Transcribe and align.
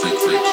freak, 0.00 0.18
freak. 0.20 0.49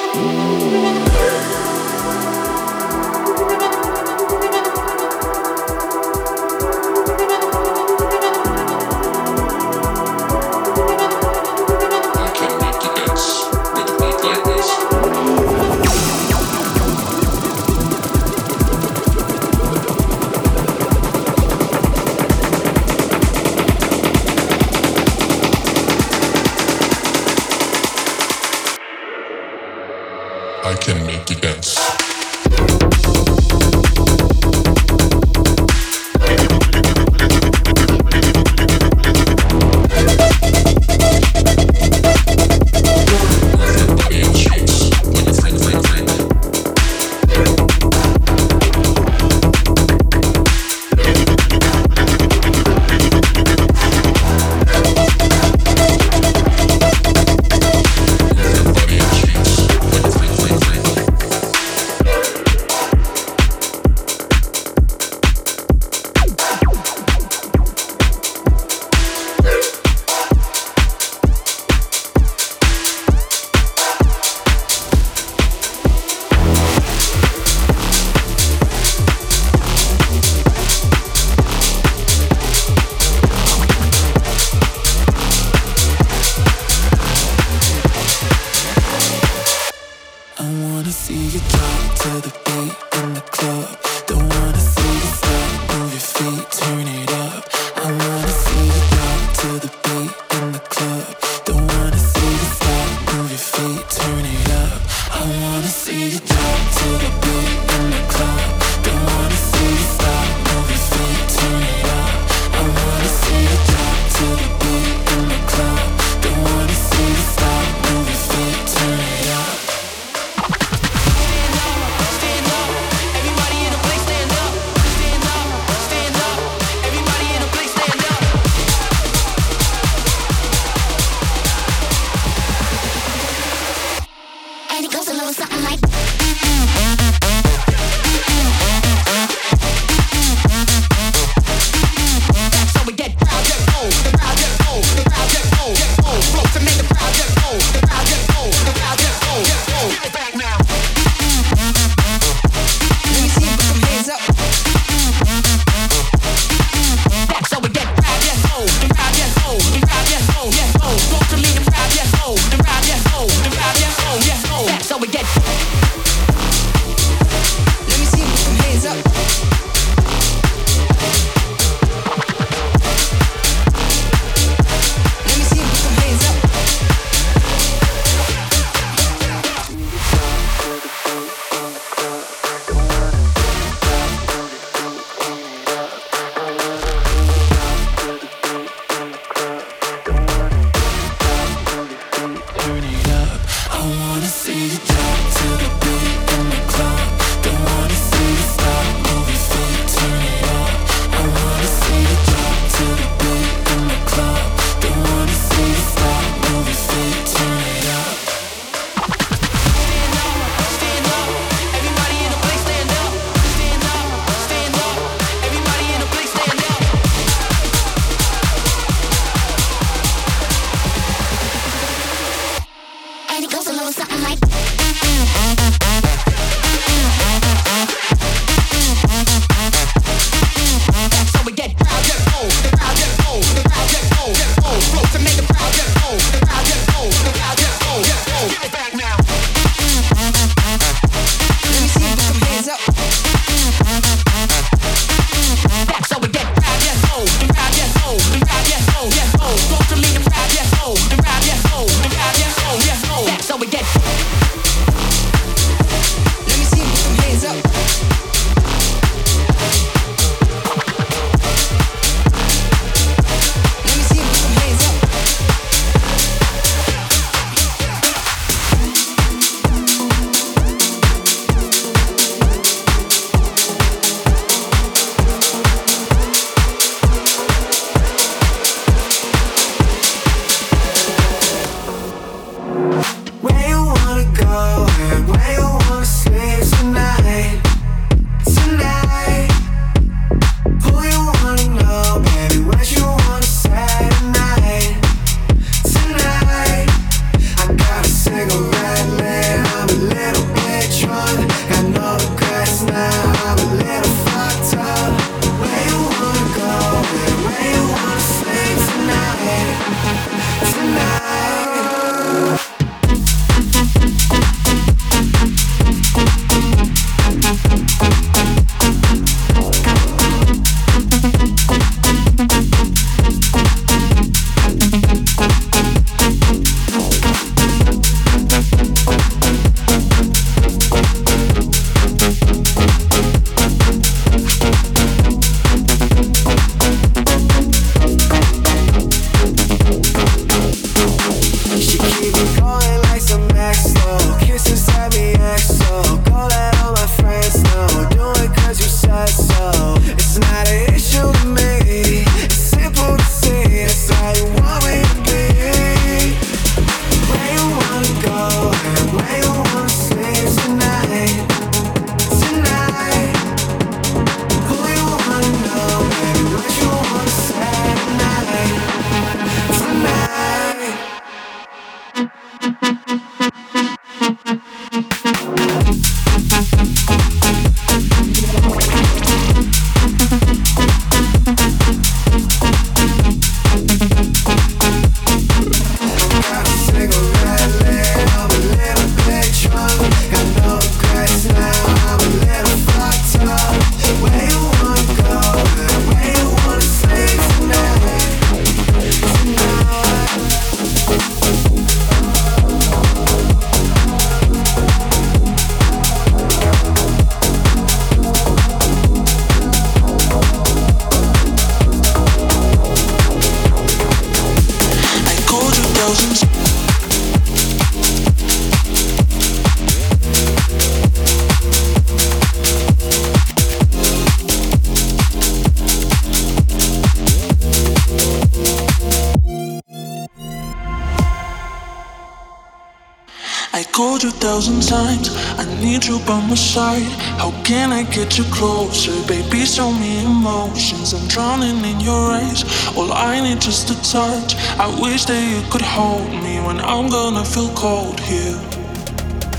Show 439.78 439.92
me 439.92 440.26
emotions. 440.26 441.14
I'm 441.14 441.28
drowning 441.28 441.86
in 441.86 442.00
your 442.00 442.32
eyes. 442.32 442.64
All 442.98 443.14
I 443.14 443.40
need 443.40 443.64
is 443.68 443.84
a 443.92 443.96
touch. 444.02 444.56
I 444.80 444.88
wish 445.00 445.26
that 445.26 445.44
you 445.52 445.62
could 445.70 445.84
hold 445.84 446.32
me 446.44 446.60
when 446.66 446.80
I'm 446.80 447.10
gonna 447.12 447.46
feel 447.46 447.70
cold 447.76 448.20
here. 448.22 448.58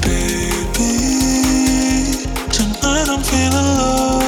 Baby, 0.02 0.96
tonight 2.50 3.08
I'm 3.14 3.22
feeling 3.22 3.68
love. 3.78 4.27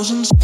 Thousands. 0.00 0.39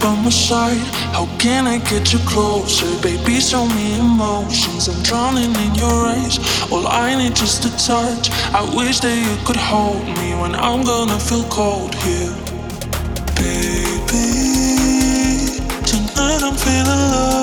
By 0.00 0.14
my 0.22 0.30
side. 0.30 0.86
How 1.14 1.26
can 1.38 1.66
I 1.66 1.78
get 1.78 2.12
you 2.12 2.18
closer? 2.20 2.86
Baby, 3.02 3.40
show 3.40 3.66
me 3.66 3.98
emotions. 3.98 4.88
I'm 4.88 5.02
drowning 5.02 5.54
in 5.54 5.74
your 5.74 6.06
eyes. 6.06 6.38
All 6.72 6.86
I 6.86 7.14
need 7.16 7.38
is 7.40 7.64
a 7.64 7.70
touch. 7.78 8.30
I 8.54 8.62
wish 8.74 9.00
that 9.00 9.16
you 9.16 9.36
could 9.46 9.56
hold 9.56 10.04
me 10.18 10.34
when 10.40 10.54
I'm 10.54 10.82
gonna 10.84 11.18
feel 11.18 11.44
cold 11.44 11.94
here. 11.96 12.34
Baby, 13.36 14.26
tonight 15.84 16.42
I'm 16.42 16.56
feeling 16.56 17.02
love. 17.12 17.39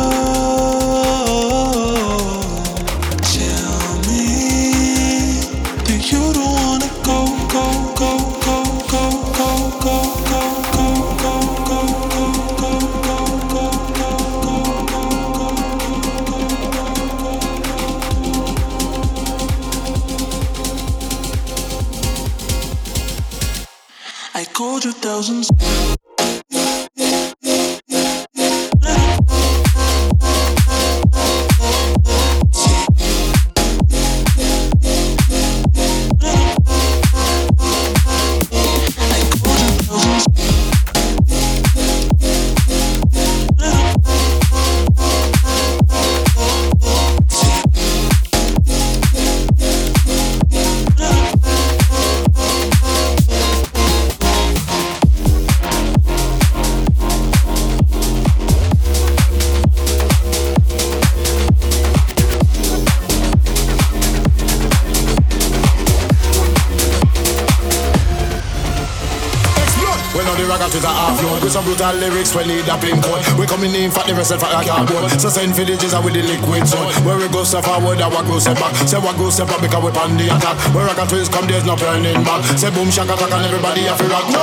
The 70.58 70.66
ragga 70.66 70.90
a 70.90 70.90
half 70.90 71.22
load 71.22 71.44
With 71.46 71.54
some 71.54 71.66
brutal 71.70 71.94
lyrics, 72.02 72.34
we 72.34 72.42
need 72.50 72.66
a 72.66 72.74
pin 72.82 72.98
code 72.98 73.22
We 73.38 73.46
coming 73.46 73.78
in 73.78 73.94
for 73.94 74.02
the 74.10 74.18
rest 74.18 74.34
of 74.34 74.42
a 74.42 74.50
cardboard 74.66 75.06
So 75.22 75.30
send 75.30 75.54
the 75.54 75.78
jizzer 75.78 76.02
with 76.02 76.18
the 76.18 76.26
liquid 76.26 76.66
zone 76.66 76.90
Where 77.06 77.14
we 77.14 77.30
go 77.30 77.46
step 77.46 77.62
forward, 77.62 78.02
and 78.02 78.10
what 78.10 78.26
go 78.26 78.42
step 78.42 78.58
back. 78.58 78.74
Say 78.90 78.98
what 78.98 79.14
go 79.22 79.30
step 79.30 79.54
up 79.54 79.62
because 79.62 79.84
we 79.86 79.94
pan 79.94 80.18
the 80.18 80.34
attack. 80.34 80.58
Where 80.74 80.90
ragga 80.90 81.06
twist 81.06 81.30
come, 81.30 81.46
there's 81.46 81.62
no 81.62 81.78
turning 81.78 82.26
back. 82.26 82.42
Say 82.58 82.74
boom, 82.74 82.90
shaka, 82.90 83.14
attack 83.14 83.30
and 83.38 83.46
everybody 83.46 83.86
have 83.86 84.02
to 84.02 84.10
rock. 84.10 84.26
No! 84.34 84.42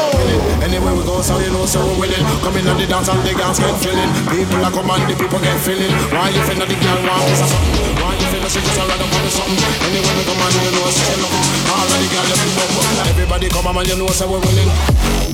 Anywhere 0.62 0.94
we 0.94 1.02
go, 1.02 1.18
so 1.18 1.34
you 1.42 1.50
know, 1.50 1.66
so 1.66 1.82
we 1.82 2.06
willing. 2.06 2.22
Coming 2.46 2.62
on 2.70 2.78
the 2.78 2.86
dance, 2.86 3.10
all 3.10 3.18
the 3.18 3.34
girls 3.34 3.58
get 3.58 3.74
feeling. 3.82 4.10
People 4.30 4.62
are 4.62 4.70
come 4.70 4.86
and 4.94 5.02
the 5.10 5.18
people 5.18 5.42
get 5.42 5.58
feeling. 5.66 5.90
Why 6.14 6.30
you 6.30 6.38
that 6.46 6.68
the 6.70 6.76
girl 6.78 7.00
want 7.10 7.26
this 7.26 7.42
or 7.42 7.50
something? 7.50 7.90
Why 7.98 8.14
you 8.14 8.38
that 8.38 8.50
she 8.54 8.62
just 8.62 8.78
a 8.78 8.82
random 8.86 9.10
for 9.10 9.30
something? 9.34 9.72
Anywhere 9.82 10.14
we 10.14 10.22
come 10.22 10.42
and 10.46 10.54
you 10.62 10.70
know, 10.78 10.86
say 10.94 11.16
nothing 11.18 11.46
All 11.74 11.90
of 11.90 11.98
the 11.98 12.06
girls, 12.06 12.38
bum 12.54 12.70
bum 12.70 13.08
Everybody 13.10 13.46
come 13.50 13.66
on, 13.66 13.82
and 13.82 13.88
you 13.90 13.96
know, 13.98 14.14
so 14.14 14.30
we 14.30 14.38
willing 14.38 15.33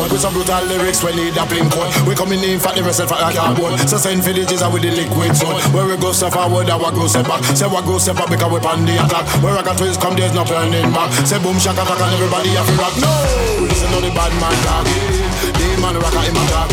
load 0.00 0.12
with 0.12 0.20
some 0.24 0.32
brutal 0.32 0.64
lyrics, 0.64 1.04
we 1.04 1.12
need 1.12 1.36
a 1.36 1.44
blink 1.44 1.68
code. 1.68 1.92
We 2.08 2.16
coming 2.16 2.40
in 2.40 2.56
for 2.56 2.72
the 2.72 2.82
rest 2.82 3.00
of 3.00 3.12
a 3.12 3.16
cardboard. 3.36 3.76
So 3.84 4.00
send 4.00 4.24
for 4.24 4.32
the 4.32 4.48
jizzer 4.48 4.72
with 4.72 4.82
the 4.82 4.90
liquid 4.90 5.36
zone. 5.36 5.60
Where 5.76 5.84
we 5.84 5.96
go 6.00 6.12
step 6.12 6.32
forward, 6.32 6.68
what 6.72 6.94
go 6.96 7.04
step 7.06 7.28
back. 7.28 7.44
Say 7.52 7.68
what 7.68 7.84
go 7.84 8.00
step 8.00 8.16
up 8.16 8.32
because 8.32 8.48
we 8.48 8.58
pan 8.64 8.88
the 8.88 8.96
attack. 8.96 9.28
Where 9.44 9.52
ragga 9.52 9.76
twist 9.76 10.00
come, 10.00 10.16
there's 10.16 10.32
no 10.32 10.44
turning 10.48 10.88
back. 10.96 11.12
Say 11.28 11.36
boom 11.44 11.60
shaka 11.60 11.84
attack 11.84 12.00
and 12.00 12.12
everybody 12.16 12.50
have 12.56 12.66
to 12.66 12.74
rock. 12.80 12.94
No, 12.96 13.12
listen 13.68 13.88
to 13.92 13.98
the 14.00 14.10
bad 14.16 14.32
man 14.40 14.56
talk. 14.64 14.88
The 14.88 15.66
man 15.84 15.94
rocka 16.00 16.20
in 16.24 16.32
my 16.32 16.44
talk. 16.48 16.72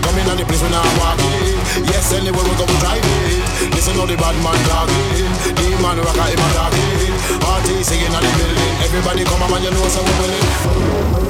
Come 0.00 0.16
in 0.18 0.26
on 0.32 0.36
the 0.40 0.44
place 0.48 0.62
when 0.64 0.72
I 0.72 0.80
walk 0.96 1.20
in. 1.20 1.60
Yes, 1.92 2.12
anywhere 2.16 2.44
we 2.44 2.54
go 2.56 2.64
we 2.64 2.76
drive 2.80 3.04
it. 3.04 3.76
Listen 3.76 3.94
to 4.00 4.04
the 4.08 4.16
bad 4.16 4.36
man 4.40 4.58
talk. 4.70 4.88
The 4.88 5.68
man 5.84 6.00
rocka 6.00 6.24
in 6.32 6.38
my 6.40 6.48
talk. 6.56 6.72
Party 7.44 7.82
singing 7.84 8.14
on 8.14 8.22
the 8.24 8.30
building. 8.40 8.74
Everybody 8.88 9.22
come 9.28 9.42
on, 9.52 9.60
you 9.60 9.70
know 9.70 9.84
so 9.92 10.00
we 10.00 10.12
willing. 10.22 11.23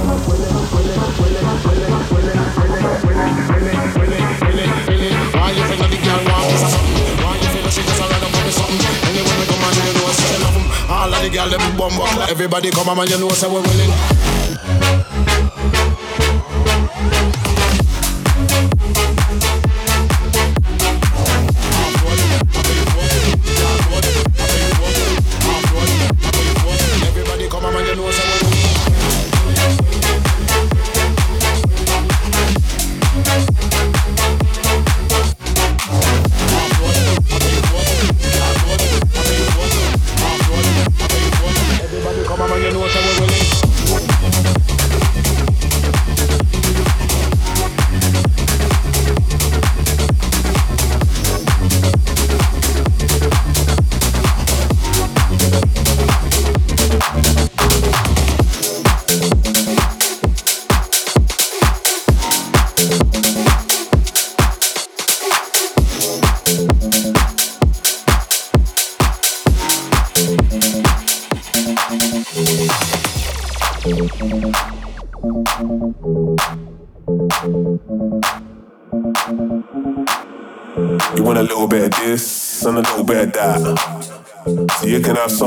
Everybody 12.34 12.70
come 12.70 12.88
on, 12.88 12.96
man, 12.96 13.06
you 13.08 13.18
know, 13.18 13.28
say 13.30 13.46
we're 13.48 13.62
willing. 13.62 14.53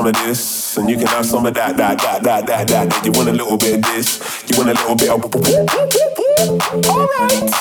Some 0.07 0.23
of 0.23 0.27
this 0.27 0.77
and 0.77 0.89
you 0.89 0.97
can 0.97 1.07
have 1.07 1.25
some 1.25 1.45
of 1.45 1.53
that, 1.53 1.75
that, 1.77 1.99
that, 1.99 2.23
that, 2.23 2.47
that, 2.47 2.67
that. 2.67 2.89
that. 2.89 3.05
You 3.05 3.11
want 3.11 3.29
a 3.29 3.33
little 3.33 3.57
bit 3.57 3.75
of 3.75 3.81
this, 3.81 4.19
you 4.49 4.57
want 4.57 4.69
a 4.69 4.73
little 4.73 4.95
bit 4.95 5.09
of. 5.09 5.23
Alright. 6.87 7.51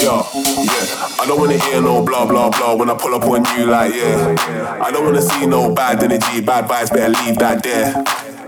Yo, 0.00 0.22
yeah. 0.34 1.20
I 1.20 1.24
don't 1.26 1.38
wanna 1.38 1.58
hear 1.58 1.80
no 1.80 2.04
blah 2.04 2.26
blah 2.26 2.50
blah 2.50 2.74
when 2.74 2.90
I 2.90 2.96
pull 2.96 3.14
up 3.14 3.22
on 3.24 3.44
you 3.58 3.66
like 3.66 3.94
yeah. 3.94 4.78
I 4.82 4.90
don't 4.90 5.04
wanna 5.04 5.22
see 5.22 5.46
no 5.46 5.74
bad 5.74 6.02
energy, 6.02 6.40
bad 6.40 6.68
vibes, 6.68 6.90
better 6.90 7.12
leave 7.24 7.38
that 7.38 7.62
there. 7.62 8.04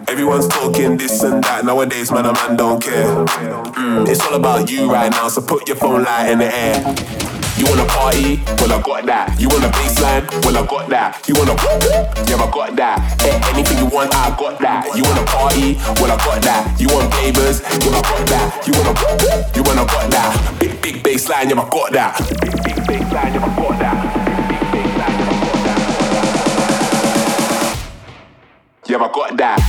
Everyone's 0.08 0.48
talking 0.48 0.96
this 0.96 1.22
and 1.22 1.42
that 1.44 1.64
nowadays, 1.64 2.10
man. 2.10 2.26
A 2.26 2.32
man 2.32 2.56
don't 2.56 2.82
care. 2.82 3.24
Mm, 3.24 4.08
it's 4.08 4.20
all 4.20 4.34
about 4.34 4.70
you 4.70 4.90
right 4.92 5.10
now, 5.10 5.28
so 5.28 5.40
put 5.40 5.68
your 5.68 5.76
phone 5.76 6.02
light 6.02 6.30
in 6.30 6.38
the 6.38 6.52
air. 6.52 7.39
You 7.58 7.66
wanna 7.66 7.84
party? 7.86 8.40
Well, 8.58 8.72
I 8.72 8.80
got 8.82 9.06
that. 9.06 9.40
You 9.40 9.48
want 9.48 9.64
a 9.64 9.68
bassline? 9.68 10.24
Well, 10.44 10.56
I 10.56 10.66
got 10.66 10.88
that. 10.90 11.28
You 11.28 11.34
wanna 11.34 11.54
Yeah, 12.28 12.36
I 12.42 12.50
got 12.50 12.76
that. 12.76 12.98
Hey, 13.20 13.36
anything 13.52 13.78
you 13.78 13.86
want, 13.86 14.14
I 14.14 14.30
got 14.36 14.58
that. 14.60 14.86
You 14.96 15.02
wanna 15.04 15.24
party? 15.24 15.74
Well, 16.00 16.12
I 16.12 16.16
got 16.16 16.42
that. 16.42 16.80
You 16.80 16.88
want 16.88 17.12
flavors? 17.14 17.60
Yeah, 17.84 17.96
I 17.96 18.02
got 18.02 18.26
that. 18.28 18.66
You 18.66 18.72
wanna 18.76 18.94
You 19.54 19.62
wanna 19.62 19.84
got 19.84 20.10
that. 20.10 20.56
Big 20.60 20.80
big 20.82 21.02
bassline, 21.02 21.50
yeah, 21.50 21.60
I 21.60 21.68
got 21.68 21.92
that. 21.92 22.18
Big 22.40 22.54
big 22.64 22.76
bassline, 22.88 23.34
yeah, 23.34 23.44
I 23.44 23.54
got 23.56 23.78
that. 23.78 23.96
Yeah, 28.86 28.96
I 28.96 29.08
got 29.12 29.36
that. 29.36 29.60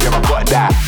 Yeah, 0.00 0.10
I 0.10 0.22
got 0.22 0.46
that. 0.50 0.54
That. 0.54 0.83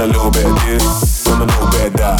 A 0.00 0.06
little 0.06 0.30
bit 0.30 0.44
of 0.46 0.54
this 0.64 1.26
and 1.26 1.42
a 1.42 1.46
little 1.46 1.70
bit 1.70 1.86
of 1.86 1.92
that. 1.94 2.18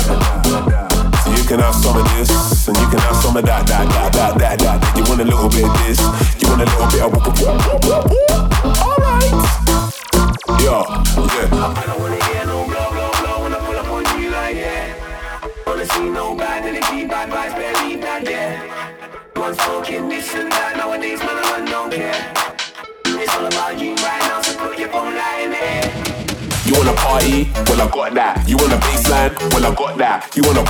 So 1.24 1.30
you 1.30 1.42
can 1.48 1.60
have 1.60 1.74
some 1.74 1.96
of 1.96 2.04
this 2.14 2.68
and 2.68 2.76
you 2.76 2.86
can 2.88 3.00
have 3.00 3.16
some 3.16 3.36
of 3.36 3.44
that, 3.44 3.66
that, 3.66 3.88
that, 3.88 4.12
that, 4.12 4.38
that, 4.38 4.58
that. 4.60 4.96
You 4.96 5.02
want 5.08 5.20
a 5.20 5.24
little 5.24 5.48
bit 5.48 5.64
of 5.64 5.74
this, 5.82 5.98
you 6.38 6.48
want 6.48 6.62
a 6.62 6.68
little 6.70 6.86
bit 6.92 7.02
of. 7.02 7.10
Alright. 8.78 9.32
Yo, 10.62 10.86
yeah. 11.34 11.74
I 11.74 11.84
don't 11.86 12.00
wanna 12.00 12.22
hear 12.30 12.46
no 12.46 12.64
blow, 12.68 12.90
blow, 12.94 13.10
blow 13.22 13.42
when 13.42 13.52
I 13.54 13.58
pull 13.66 13.76
up 13.76 13.88
on 13.90 14.04
you 14.20 14.30
like 14.30 14.56
yeah. 14.56 14.94
Wanna 15.66 15.86
see 15.86 16.08
no 16.10 16.36
bad 16.36 16.64
energy, 16.64 17.06
bad 17.06 17.30
vibes, 17.30 17.56
leave 17.82 18.00
that 18.02 18.22
yeah. 18.28 18.60
One's 19.36 19.56
talking 19.56 20.08
this 20.08 20.32
and 20.34 20.52
that 20.52 20.76
nowadays, 20.76 21.18
man, 21.18 21.42
I 21.42 21.64
don't 21.70 21.90
care. 21.90 22.14
It's 23.20 23.34
all 23.34 23.46
about 23.46 23.80
you 23.80 23.94
right 23.96 24.22
now, 24.28 24.42
so 24.42 24.56
put 24.58 24.78
your 24.78 24.90
phone 24.90 25.14
light 25.14 25.50
in. 25.50 26.03
You 26.74 26.80
wanna 26.80 26.98
party? 26.98 27.46
Well, 27.70 27.82
I 27.82 27.86
got 27.86 28.14
that. 28.14 28.48
You 28.48 28.56
want 28.56 28.72
a 28.72 28.76
bassline? 28.82 29.30
Well, 29.54 29.62
I 29.64 29.70
got 29.78 29.96
that. 29.96 30.26
You 30.34 30.42
wanna 30.42 30.66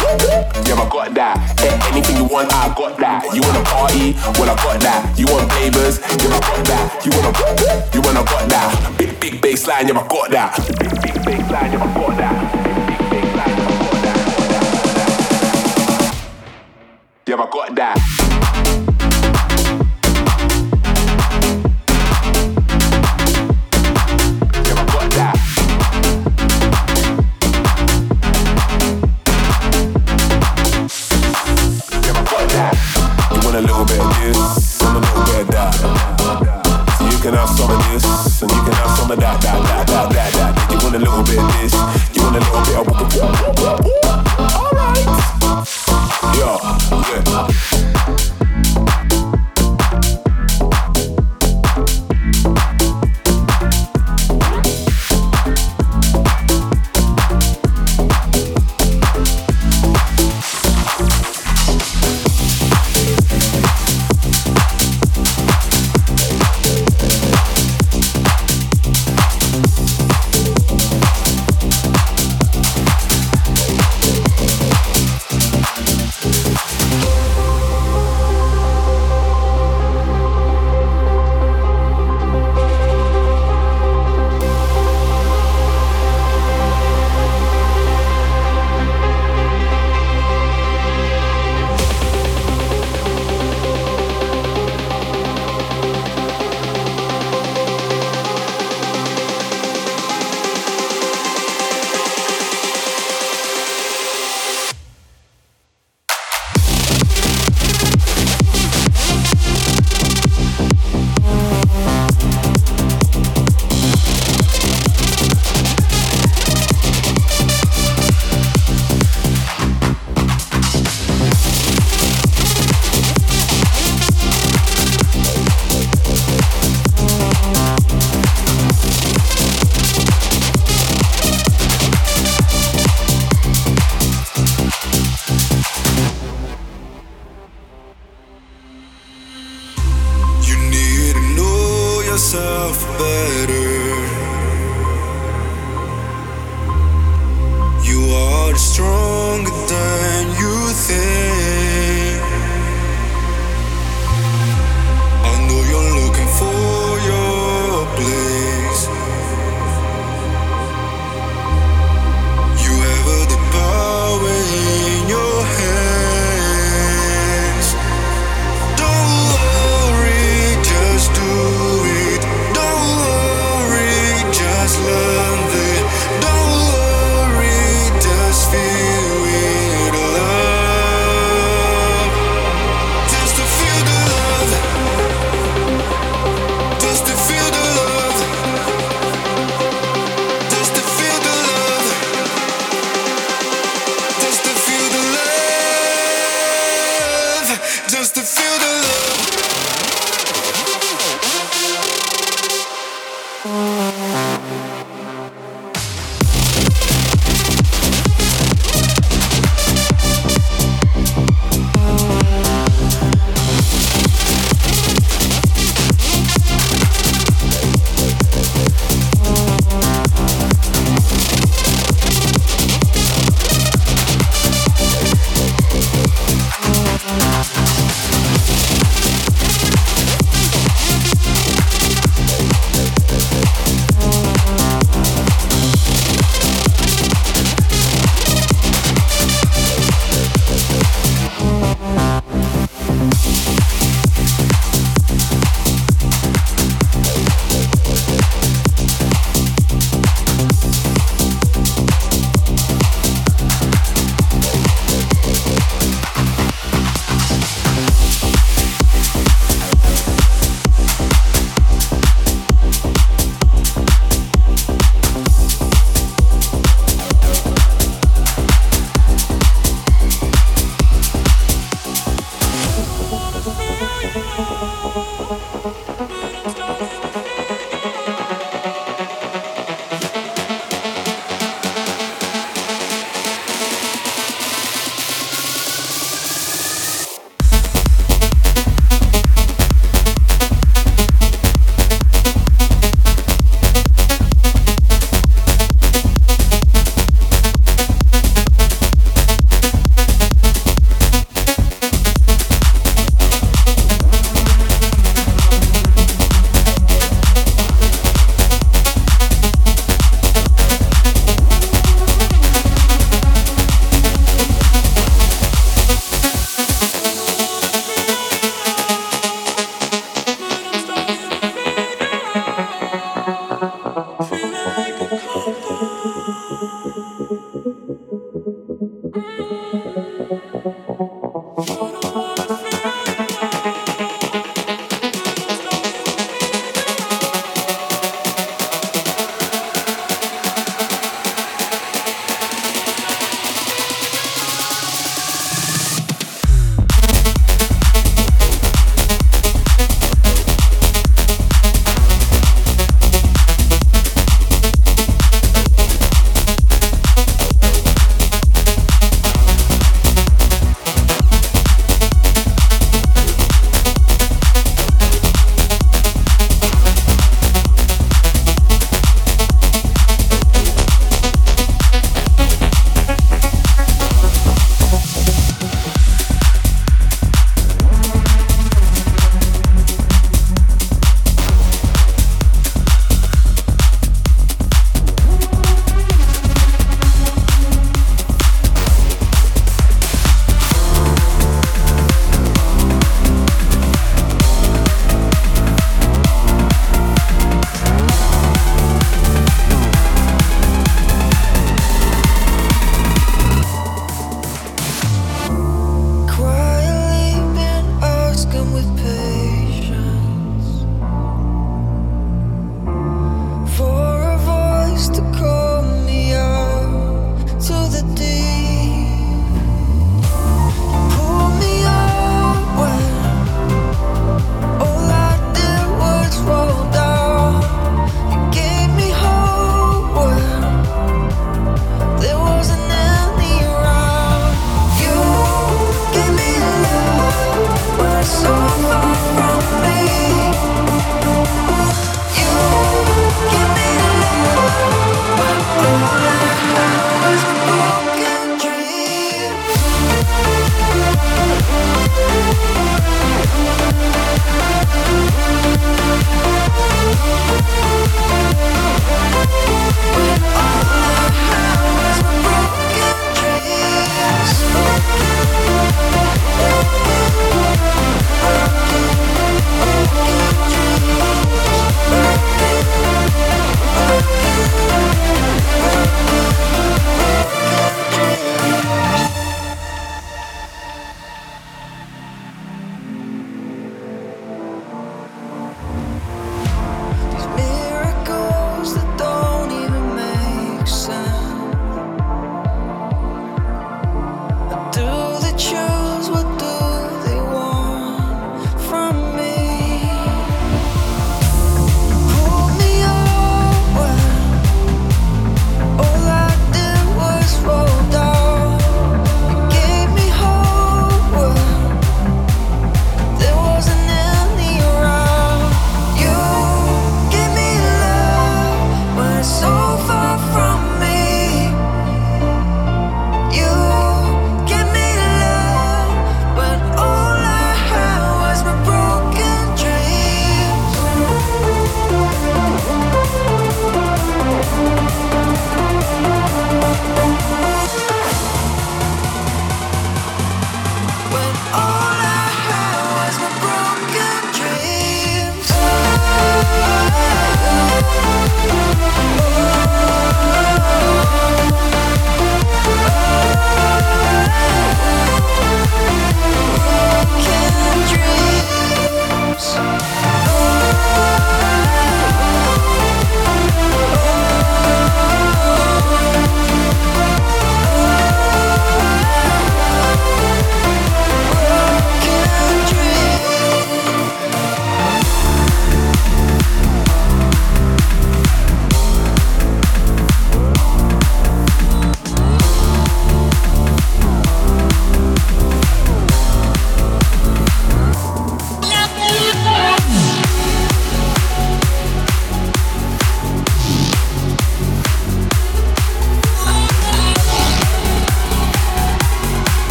Yeah, 0.68 0.76
I 0.76 0.84
got 0.92 1.14
that. 1.14 1.40
Hey, 1.56 1.72
anything 1.88 2.16
you 2.20 2.24
want, 2.28 2.52
I 2.52 2.68
got 2.76 2.98
that. 2.98 3.24
You 3.32 3.40
wanna 3.40 3.64
party? 3.64 4.12
Well, 4.36 4.52
I 4.52 4.54
got 4.60 4.84
that. 4.84 5.16
You 5.18 5.24
want 5.32 5.48
flavors? 5.48 6.04
Yeah, 6.20 6.36
I 6.36 6.44
got 6.44 6.60
that. 6.68 7.00
You 7.08 7.10
wanna 7.16 7.32
You 7.96 8.04
wanna 8.04 8.20
got 8.20 8.44
that. 8.52 8.68
Big 8.98 9.18
big 9.18 9.40
bassline, 9.40 9.88
you 9.88 9.94
wanna 9.94 10.04
put 10.12 10.28
that. 10.28 10.52
big 10.76 10.92
big 11.00 11.16
bassline, 11.24 11.72
yeah, 11.72 11.80
I 11.80 11.88
got 11.96 12.12
that. 12.20 12.36
Big 12.68 12.76
wanna 12.76 12.84
big 12.84 13.00
bassline, 13.08 13.56
yeah, 13.56 13.64
I 13.64 13.80
got 13.80 14.04
that. 14.04 14.20
Yeah, 17.24 17.40
I 17.40 17.48
got 17.48 17.74
that. 17.80 18.23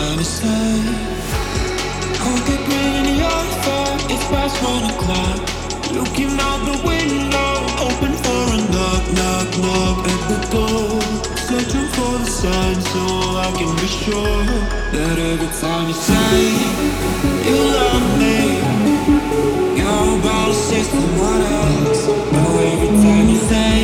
Cold 0.00 0.16
in 2.48 3.04
it's 4.08 4.24
past 4.32 4.56
one 4.64 4.84
o'clock. 4.88 5.38
Looking 5.92 6.32
out 6.40 6.60
the 6.64 6.76
window, 6.88 7.52
open 7.84 8.12
for 8.24 8.42
a 8.48 8.60
knock, 8.72 9.04
knock, 9.18 9.48
knock 9.60 10.08
at 10.08 10.22
the 10.30 10.38
door. 10.52 11.00
Searching 11.48 11.88
for 11.92 12.12
the 12.16 12.24
sign 12.24 12.80
so 12.92 13.02
I 13.44 13.52
can 13.58 13.72
be 13.76 13.88
sure 14.02 14.44
that 14.96 15.16
every 15.18 15.52
time 15.60 15.88
you 15.88 15.98
say 16.08 16.36
you 17.44 17.58
love 17.78 18.06
me, 18.22 18.38
you're 19.76 20.18
about 20.18 20.48
to 20.48 20.54
say 20.54 20.80
else. 21.60 22.02
Now 22.32 22.50
every 22.72 22.92
time 23.04 23.28
you 23.28 23.40
say 23.52 23.74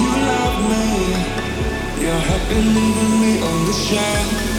you 0.00 0.10
love 0.32 0.58
me, 0.72 0.86
you're 2.02 2.24
happy 2.30 2.58
leaving 2.76 3.14
me 3.22 3.32
on 3.42 3.66
the 3.66 3.72
shelf. 3.72 4.53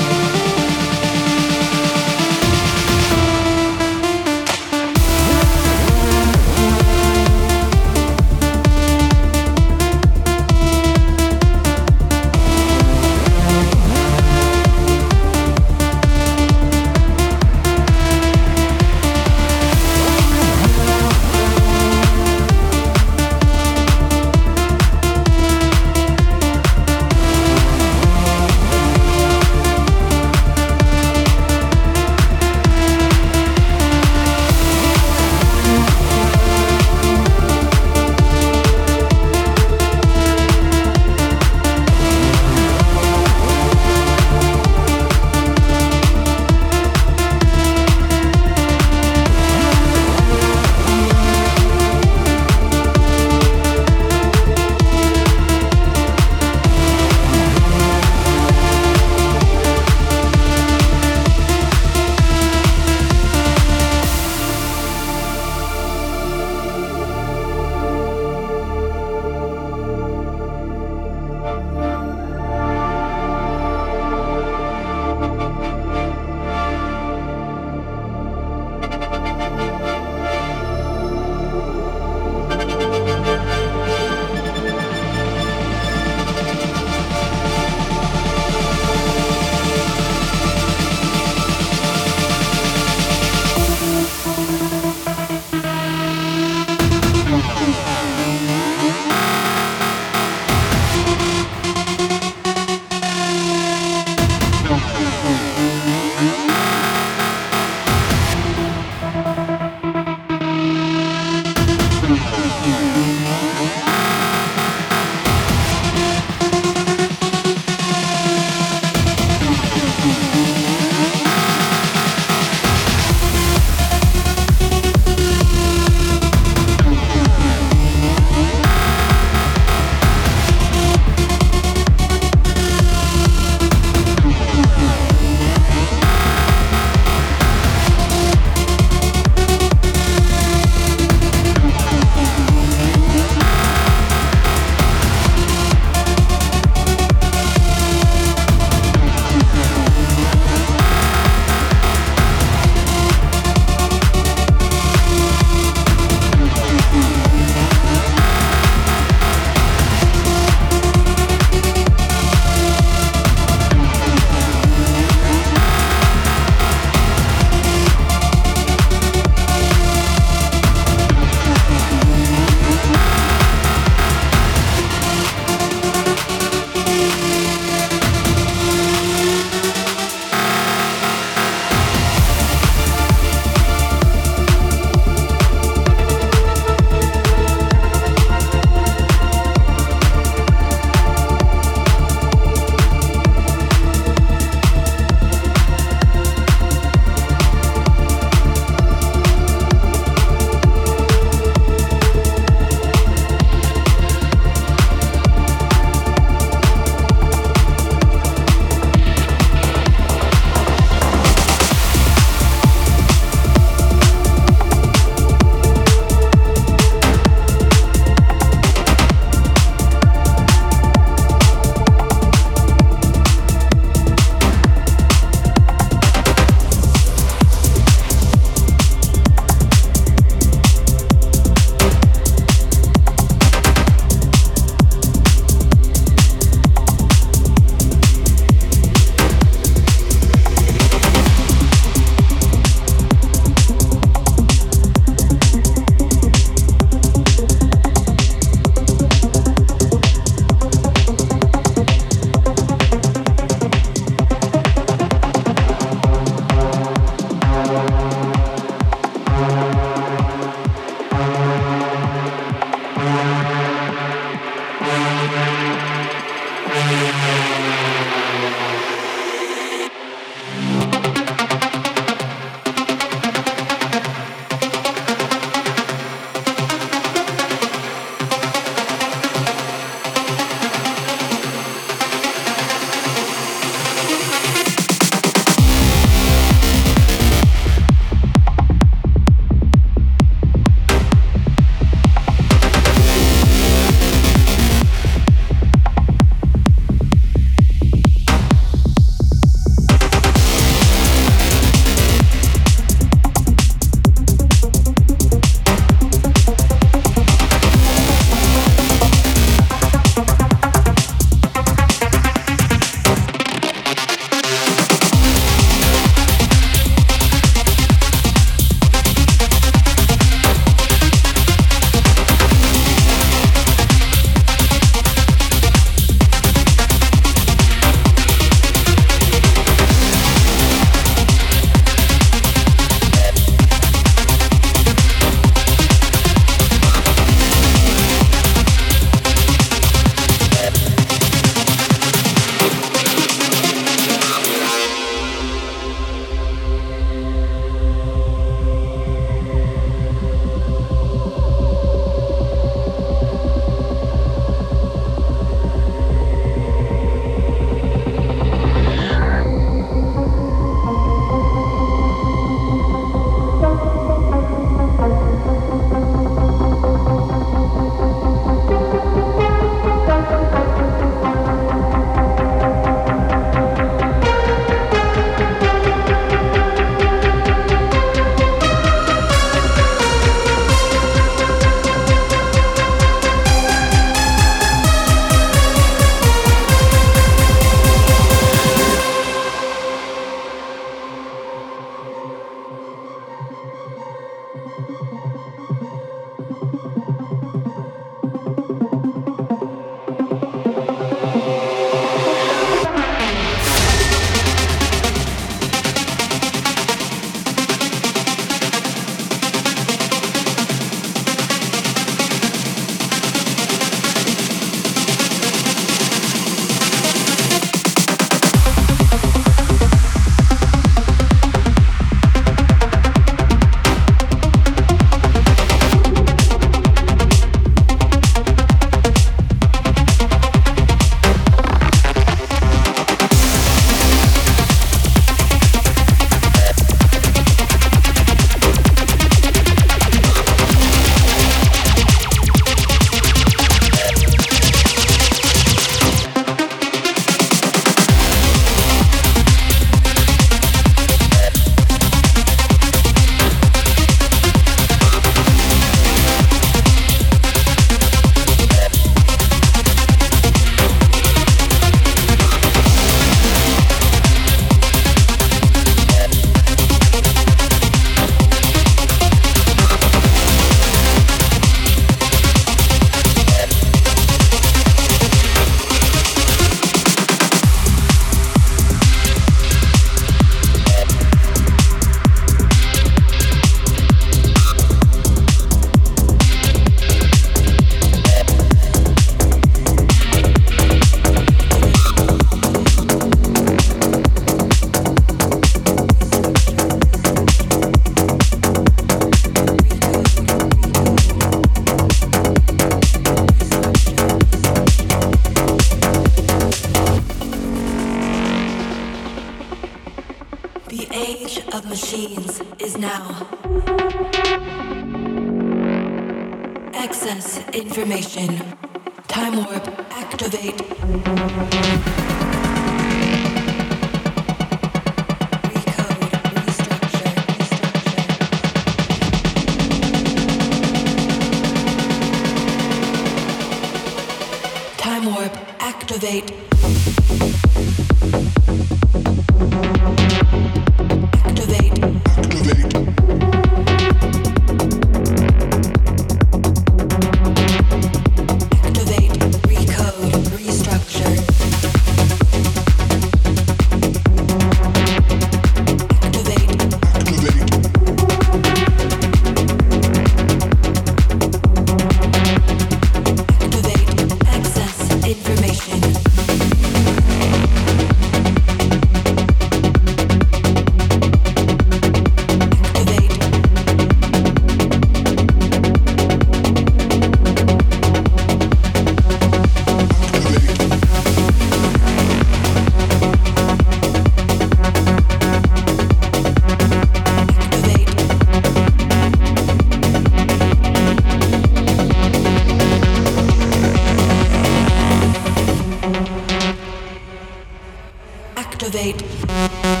elevate. 598.93 600.00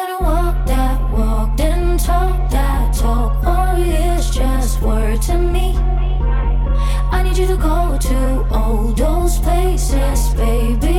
gonna 0.00 0.22
walk 0.22 0.66
that 0.66 0.98
walk, 1.12 1.60
and 1.60 2.00
talk 2.00 2.50
that 2.50 2.94
talk. 2.94 3.32
All 3.44 3.76
is 3.76 4.30
just 4.30 4.80
word 4.80 5.20
to 5.22 5.36
me. 5.36 5.76
I 7.12 7.22
need 7.22 7.36
you 7.36 7.46
to 7.48 7.56
go 7.56 7.98
to 7.98 8.46
all 8.50 8.92
those 8.92 9.38
places, 9.40 10.32
baby. 10.34 10.89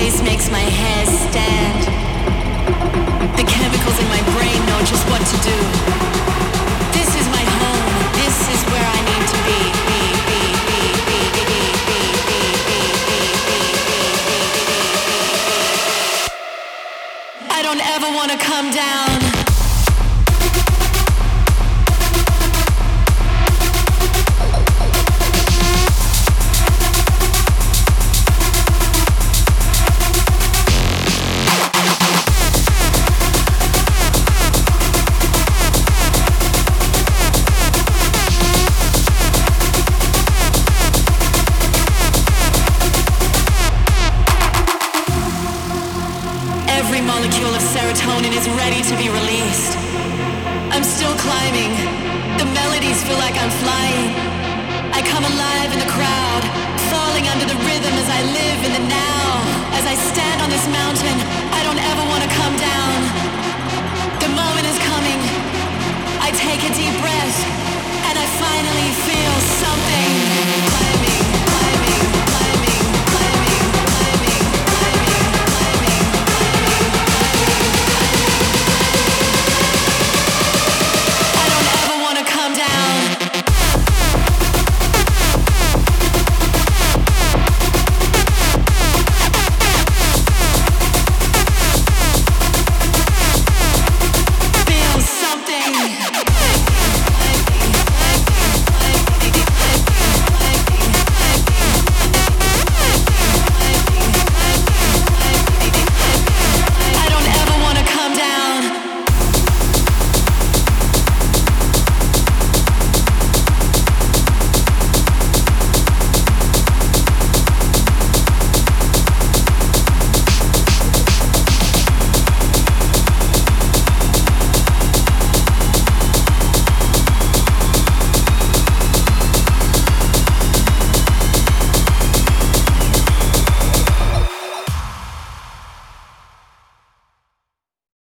Face 0.00 0.22
makes 0.22 0.50
my 0.50 0.60
hair 0.60 1.04
stand. 1.04 1.59